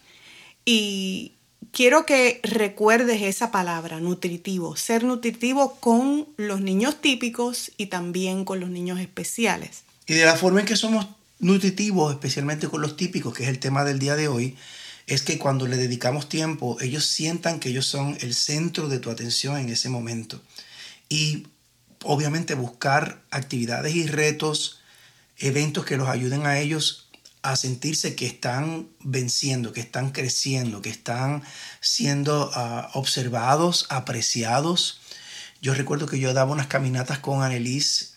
Y 0.64 1.32
quiero 1.76 2.06
que 2.06 2.40
recuerdes 2.42 3.20
esa 3.20 3.50
palabra, 3.50 4.00
nutritivo. 4.00 4.76
Ser 4.76 5.04
nutritivo 5.04 5.76
con 5.78 6.26
los 6.38 6.62
niños 6.62 7.02
típicos 7.02 7.70
y 7.76 7.86
también 7.86 8.46
con 8.46 8.60
los 8.60 8.70
niños 8.70 8.98
especiales. 8.98 9.82
Y 10.06 10.14
de 10.14 10.24
la 10.24 10.36
forma 10.36 10.60
en 10.60 10.66
que 10.66 10.74
somos 10.74 11.06
nutritivo, 11.38 12.10
especialmente 12.10 12.66
con 12.68 12.80
los 12.80 12.96
típicos, 12.96 13.34
que 13.34 13.42
es 13.42 13.50
el 13.50 13.58
tema 13.58 13.84
del 13.84 13.98
día 13.98 14.16
de 14.16 14.26
hoy, 14.26 14.56
es 15.06 15.20
que 15.20 15.36
cuando 15.36 15.66
le 15.66 15.76
dedicamos 15.76 16.30
tiempo, 16.30 16.78
ellos 16.80 17.04
sientan 17.04 17.60
que 17.60 17.68
ellos 17.68 17.84
son 17.84 18.16
el 18.22 18.32
centro 18.32 18.88
de 18.88 18.98
tu 18.98 19.10
atención 19.10 19.58
en 19.58 19.68
ese 19.68 19.90
momento. 19.90 20.40
Y 21.10 21.46
obviamente 22.04 22.54
buscar 22.54 23.20
actividades 23.30 23.94
y 23.94 24.06
retos, 24.06 24.80
eventos 25.36 25.84
que 25.84 25.98
los 25.98 26.08
ayuden 26.08 26.46
a 26.46 26.58
ellos 26.58 27.05
a 27.46 27.54
sentirse 27.54 28.16
que 28.16 28.26
están 28.26 28.88
venciendo, 29.04 29.72
que 29.72 29.80
están 29.80 30.10
creciendo, 30.10 30.82
que 30.82 30.90
están 30.90 31.44
siendo 31.80 32.50
ah, 32.54 32.90
observados, 32.94 33.86
apreciados. 33.88 35.00
Yo 35.62 35.72
recuerdo 35.72 36.06
que 36.06 36.18
yo 36.18 36.34
daba 36.34 36.50
unas 36.50 36.66
caminatas 36.66 37.20
con 37.20 37.44
Annelise 37.44 38.16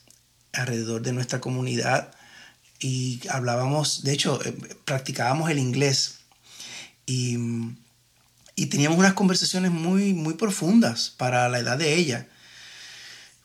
alrededor 0.51 1.03
de 1.03 1.13
nuestra 1.13 1.39
comunidad 1.39 2.11
y 2.79 3.21
hablábamos, 3.29 4.03
de 4.03 4.13
hecho, 4.13 4.43
eh, 4.43 4.51
practicábamos 4.83 5.51
el 5.51 5.59
inglés 5.59 6.21
y, 7.05 7.37
y, 8.55 8.65
teníamos 8.65 8.97
unas 8.97 9.13
conversaciones 9.13 9.69
muy, 9.69 10.13
muy 10.15 10.33
profundas 10.35 11.13
para 11.15 11.47
la 11.49 11.59
edad 11.59 11.77
de 11.77 11.93
ella. 11.93 12.27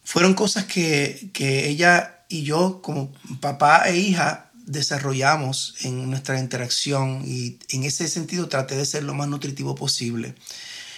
Fueron 0.02 0.32
cosas 0.32 0.64
que, 0.64 1.30
que 1.34 1.68
ella 1.68 2.24
y 2.30 2.42
yo, 2.42 2.80
como 2.80 3.12
papá 3.40 3.88
e 3.88 3.98
hija, 3.98 4.50
desarrollamos 4.66 5.76
en 5.82 6.10
nuestra 6.10 6.38
interacción 6.38 7.22
y 7.26 7.58
en 7.68 7.84
ese 7.84 8.08
sentido 8.08 8.48
traté 8.48 8.76
de 8.76 8.86
ser 8.86 9.04
lo 9.04 9.14
más 9.14 9.28
nutritivo 9.28 9.74
posible. 9.74 10.34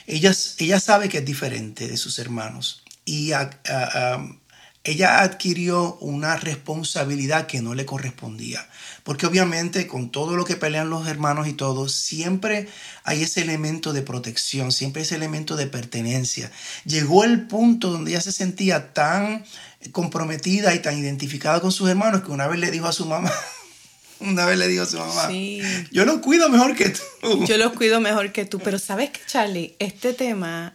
Ella, 0.07 0.33
ella 0.59 0.81
sabe 0.81 1.09
que 1.09 1.19
es 1.19 1.25
diferente 1.25 1.89
de 1.89 1.97
sus 1.97 2.19
hermanos 2.19 2.83
y 3.05 3.33
ella 4.87 5.21
adquirió 5.21 5.97
una 5.97 6.37
responsabilidad 6.37 7.47
que 7.47 7.61
no 7.61 7.75
le 7.75 7.85
correspondía. 7.85 8.69
Porque 9.03 9.27
obviamente 9.27 9.89
con 9.89 10.11
todo 10.11 10.37
lo 10.37 10.45
que 10.45 10.55
pelean 10.55 10.91
los 10.91 11.09
hermanos 11.09 11.49
y 11.49 11.55
todo, 11.55 11.89
siempre 11.89 12.69
hay 13.03 13.25
ese 13.25 13.43
elemento 13.43 13.93
de 13.93 14.03
protección, 14.03 14.71
siempre 14.71 15.03
ese 15.03 15.17
elemento 15.17 15.57
de 15.57 15.67
pertenencia. 15.67 16.53
Llegó 16.85 17.25
el 17.25 17.49
punto 17.49 17.91
donde 17.91 18.13
ella 18.13 18.21
se 18.21 18.33
sentía 18.33 18.93
tan 18.93 19.45
comprometida 19.91 20.75
y 20.75 20.81
tan 20.81 20.97
identificada 20.97 21.61
con 21.61 21.73
sus 21.73 21.89
hermanos 21.89 22.23
que 22.23 22.31
una 22.31 22.47
vez 22.47 22.61
le 22.61 22.71
dijo 22.71 22.87
a 22.87 22.93
su 22.93 23.07
mamá, 23.07 23.33
una 24.21 24.47
vez 24.47 24.59
le 24.59 24.69
dijo 24.69 24.83
a 24.83 24.87
su 24.87 24.99
mamá, 24.99 25.31
yo 25.91 26.05
los 26.05 26.19
cuido 26.19 26.49
mejor 26.49 26.75
que 26.75 26.91
tú. 26.91 27.45
Yo 27.47 27.59
los 27.59 27.73
cuido 27.73 28.01
mejor 28.01 28.33
que 28.33 28.45
tú, 28.45 28.59
pero 28.59 28.79
sabes 28.79 29.11
que 29.11 29.21
Charlie, 29.27 29.75
este 29.79 30.13
tema 30.13 30.75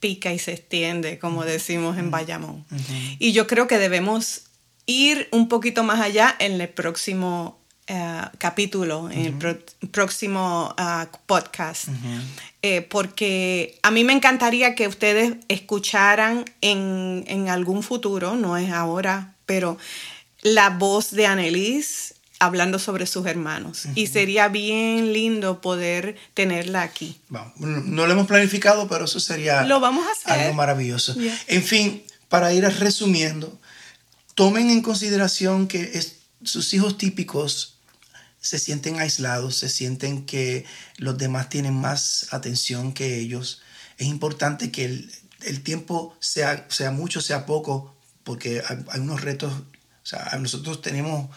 pica 0.00 0.32
y 0.32 0.38
se 0.38 0.52
extiende, 0.52 1.18
como 1.18 1.44
decimos 1.44 1.96
en 1.96 2.10
Bayamón. 2.10 2.64
Y 3.18 3.32
yo 3.32 3.46
creo 3.46 3.66
que 3.66 3.78
debemos 3.78 4.42
ir 4.86 5.28
un 5.32 5.48
poquito 5.48 5.82
más 5.82 6.00
allá 6.00 6.36
en 6.38 6.60
el 6.60 6.68
próximo 6.68 7.58
eh, 7.86 8.22
capítulo, 8.38 9.10
en 9.10 9.26
el 9.26 9.58
próximo 9.90 10.74
ah, 10.76 11.08
podcast, 11.26 11.88
eh, 12.62 12.80
porque 12.82 13.78
a 13.82 13.90
mí 13.90 14.04
me 14.04 14.12
encantaría 14.12 14.74
que 14.74 14.88
ustedes 14.88 15.34
escucharan 15.48 16.44
en, 16.60 17.24
en, 17.26 17.48
algún 17.48 17.82
futuro, 17.82 18.36
no 18.36 18.56
es 18.56 18.70
ahora, 18.70 19.34
pero 19.44 19.76
la 20.40 20.70
voz 20.70 21.10
de 21.10 21.26
Annelise 21.26 22.13
hablando 22.38 22.78
sobre 22.78 23.06
sus 23.06 23.26
hermanos. 23.26 23.84
Y 23.94 24.08
sería 24.08 24.48
bien 24.48 25.12
lindo 25.12 25.60
poder 25.60 26.16
tenerla 26.34 26.82
aquí. 26.82 27.20
no 27.58 28.06
lo 28.06 28.12
hemos 28.12 28.26
planificado, 28.26 28.88
pero 28.88 29.04
eso 29.04 29.20
sería 29.20 29.64
lo 29.64 29.80
vamos 29.80 30.06
a 30.06 30.12
hacer. 30.12 30.44
algo 30.44 30.54
maravilloso. 30.54 31.14
En 31.46 31.62
fin, 31.62 32.04
para 32.28 32.52
ir 32.52 32.64
resumiendo, 32.64 33.58
tomen 34.34 34.70
en 34.70 34.82
consideración 34.82 35.68
que 35.68 36.02
sus 36.42 36.74
hijos 36.74 36.98
típicos 36.98 37.78
se 38.40 38.58
sienten 38.58 39.00
aislados, 39.00 39.56
se 39.56 39.70
sienten 39.70 40.26
que 40.26 40.66
los 40.98 41.16
demás 41.16 41.48
tienen 41.48 41.74
más 41.74 42.26
atención 42.30 42.92
que 42.92 43.18
ellos. 43.18 43.62
Es 43.96 44.06
importante 44.06 44.70
que 44.70 44.84
el, 44.84 45.62
tiempo 45.62 46.14
sea, 46.20 46.66
sea 46.68 46.90
mucho, 46.90 47.22
sea 47.22 47.46
poco, 47.46 47.96
porque 48.22 48.62
hay, 48.68 49.00
unos 49.00 49.22
retos, 49.22 49.52
o 49.52 50.06
sea, 50.06 50.36
nosotros 50.38 50.82
tenemos 50.82 51.30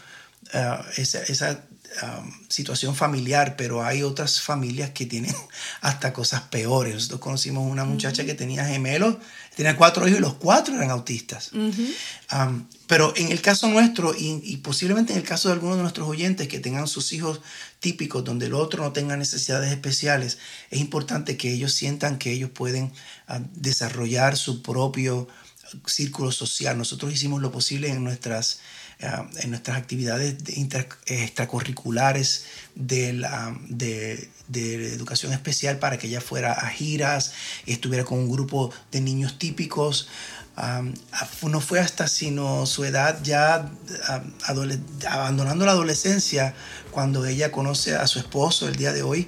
eh, 0.53 0.77
esa, 0.97 1.23
esa 1.23 1.63
um, 2.03 2.31
situación 2.47 2.95
familiar, 2.95 3.55
pero 3.57 3.83
hay 3.83 4.03
otras 4.03 4.41
familias 4.41 4.91
que 4.91 5.05
tienen 5.05 5.35
hasta 5.81 6.13
cosas 6.13 6.41
peores. 6.43 6.93
Nosotros 6.93 7.19
conocimos 7.19 7.69
una 7.69 7.83
muchacha 7.83 8.25
que 8.25 8.33
tenía 8.33 8.65
gemelos, 8.65 9.17
tenía 9.55 9.75
cuatro 9.75 10.07
hijos 10.07 10.19
y 10.19 10.21
los 10.21 10.35
cuatro 10.35 10.75
eran 10.75 10.89
autistas. 10.89 11.51
Um, 11.53 12.65
pero 12.87 13.13
en 13.15 13.31
el 13.31 13.41
caso 13.41 13.67
nuestro, 13.67 14.13
y, 14.17 14.57
posiblemente 14.57 15.13
en 15.13 15.19
el 15.19 15.25
caso 15.25 15.49
de 15.49 15.55
algunos 15.55 15.77
de 15.77 15.81
nuestros 15.81 16.07
oyentes 16.07 16.47
que 16.47 16.59
tengan 16.59 16.87
sus 16.87 17.11
hijos 17.11 17.41
típicos, 17.79 18.23
donde 18.23 18.45
el 18.45 18.53
otro 18.53 18.83
no 18.83 18.93
tenga 18.93 19.17
necesidades 19.17 19.71
especiales, 19.71 20.37
es 20.69 20.79
importante 20.79 21.35
que 21.35 21.51
ellos 21.51 21.73
sientan 21.73 22.17
que 22.17 22.31
ellos 22.31 22.51
pueden 22.51 22.93
uh, 23.29 23.39
desarrollar 23.53 24.37
su 24.37 24.61
propio 24.61 25.27
círculo 25.85 26.31
social. 26.31 26.77
Nosotros 26.77 27.13
hicimos 27.13 27.41
lo 27.41 27.51
posible 27.51 27.89
en 27.89 28.03
nuestras 28.03 28.59
eh, 28.99 29.11
en 29.43 29.51
nuestras 29.51 29.77
actividades 29.77 30.37
extracurriculares 31.05 32.45
de, 32.73 33.13
la, 33.13 33.55
de, 33.69 34.27
de, 34.47 34.91
educación 34.91 35.33
especial 35.33 35.77
para 35.77 35.99
que 35.99 36.07
ella 36.07 36.19
fuera 36.19 36.53
a 36.53 36.67
giras 36.69 37.33
y 37.67 37.73
estuviera 37.73 38.05
con 38.05 38.17
un 38.17 38.27
grupo 38.27 38.73
de 38.91 39.01
niños 39.01 39.37
típicos. 39.37 40.07
no 41.43 41.61
fue 41.61 41.79
hasta 41.79 42.07
sino 42.07 42.65
su 42.65 42.85
edad 42.85 43.19
ya 43.21 43.71
abandonando 45.07 45.63
la 45.67 45.73
adolescencia 45.73 46.55
cuando 46.89 47.23
ella 47.27 47.51
conoce 47.51 47.93
a 47.93 48.07
su 48.07 48.17
esposo 48.17 48.67
el 48.67 48.77
día 48.77 48.93
de 48.93 49.03
hoy 49.03 49.27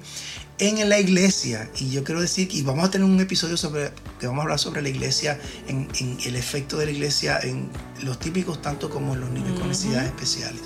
en 0.60 0.88
la 0.88 0.98
iglesia. 0.98 1.70
Y 1.78 1.90
yo 1.90 2.04
quiero 2.04 2.20
decir, 2.20 2.48
y 2.52 2.62
vamos 2.62 2.84
a 2.84 2.90
tener 2.90 3.06
un 3.06 3.18
episodio 3.20 3.56
sobre, 3.56 3.90
que 4.18 4.26
vamos 4.26 4.40
a 4.40 4.42
hablar 4.42 4.58
sobre 4.58 4.82
la 4.82 4.88
iglesia, 4.88 5.40
en, 5.68 5.88
el 6.24 6.36
efecto 6.36 6.76
de 6.76 6.86
la 6.86 6.92
iglesia 6.92 7.40
en 7.42 7.70
los 8.02 8.18
típicos, 8.18 8.60
tanto 8.60 8.90
como 8.90 9.14
en 9.14 9.20
los 9.20 9.30
niños 9.30 9.58
con 9.58 9.68
necesidades 9.68 10.08
especiales. 10.08 10.60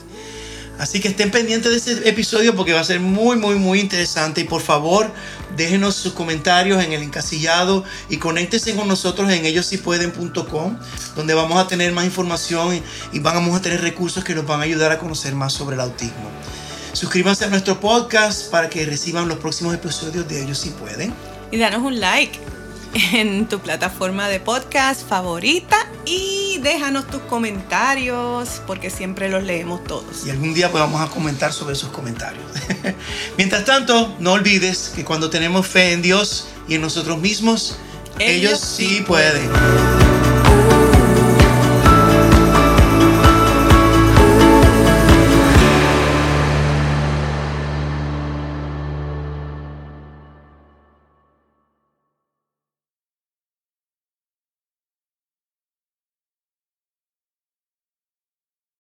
Así 0.77 1.01
que 1.01 1.07
estén 1.07 1.31
pendientes 1.31 1.71
de 1.71 1.77
ese 1.77 2.09
episodio 2.09 2.57
porque 2.57 2.73
va 2.73 2.81
a 2.81 2.85
ser 2.85 2.99
muy, 2.99 3.37
muy, 3.37 3.55
muy 3.55 3.79
interesante. 3.79 4.41
Y 4.41 4.45
por 4.45 4.61
favor, 4.61 5.09
déjenos 5.57 5.95
sus 5.95 6.15
comentarios 6.15 6.83
en 6.83 6.93
el 6.93 7.03
encasillado 7.05 7.85
y 8.11 8.17
conéctense 8.17 8.75
con 8.75 8.89
nosotros 8.89 9.31
en 9.31 9.47
ellosipueden.com, 9.47 10.79
donde 11.15 11.35
vamos 11.35 11.59
a 11.59 11.69
tener 11.69 11.93
más 11.93 12.05
información 12.05 12.75
y, 12.75 12.83
y 13.13 13.21
vamos 13.21 13.57
a 13.57 13.63
tener 13.63 13.83
recursos 13.83 14.25
que 14.25 14.35
nos 14.35 14.45
van 14.47 14.61
a 14.61 14.65
ayudar 14.65 14.91
a 14.91 14.99
conocer 14.99 15.37
más 15.37 15.53
sobre 15.53 15.77
el 15.77 15.81
autismo. 15.81 16.29
Suscríbanse 16.95 17.45
a 17.45 17.49
nuestro 17.49 17.81
podcast 17.81 18.51
para 18.53 18.71
que 18.71 18.87
reciban 18.87 19.27
los 19.27 19.39
próximos 19.39 19.75
episodios 19.75 20.29
de 20.29 20.45
ellos 20.45 20.59
si 20.59 20.71
pueden. 20.71 21.13
Y 21.51 21.59
danos 21.59 21.83
un 21.83 21.99
like 21.99 22.39
en 23.13 23.49
tu 23.49 23.59
plataforma 23.59 24.29
de 24.29 24.39
podcast 24.39 25.07
favorita 25.09 25.77
y 26.07 26.61
déjanos 26.63 27.09
tus 27.09 27.21
comentarios 27.23 28.63
porque 28.65 28.91
siempre 28.91 29.29
los 29.29 29.43
leemos 29.43 29.83
todos. 29.83 30.25
Y 30.25 30.31
algún 30.31 30.55
día 30.55 30.71
pues 30.71 30.83
vamos 30.83 31.01
a 31.01 31.13
comentar 31.13 31.53
sobre 31.53 31.75
sus 31.75 31.89
comentarios. 31.89 32.45
Mientras 33.37 33.65
tanto, 33.65 34.15
no 34.21 34.33
olvides 34.33 34.93
que 34.95 35.05
cuando 35.05 35.31
tenemos 35.31 35.67
fe 35.67 35.93
en 35.93 36.01
Dios 36.03 36.47
y 36.69 36.77
en 36.77 36.81
nosotros 36.81 37.19
mismos, 37.19 37.77
ellos, 38.21 38.61
sí 38.61 39.03
pueden. 39.05 39.51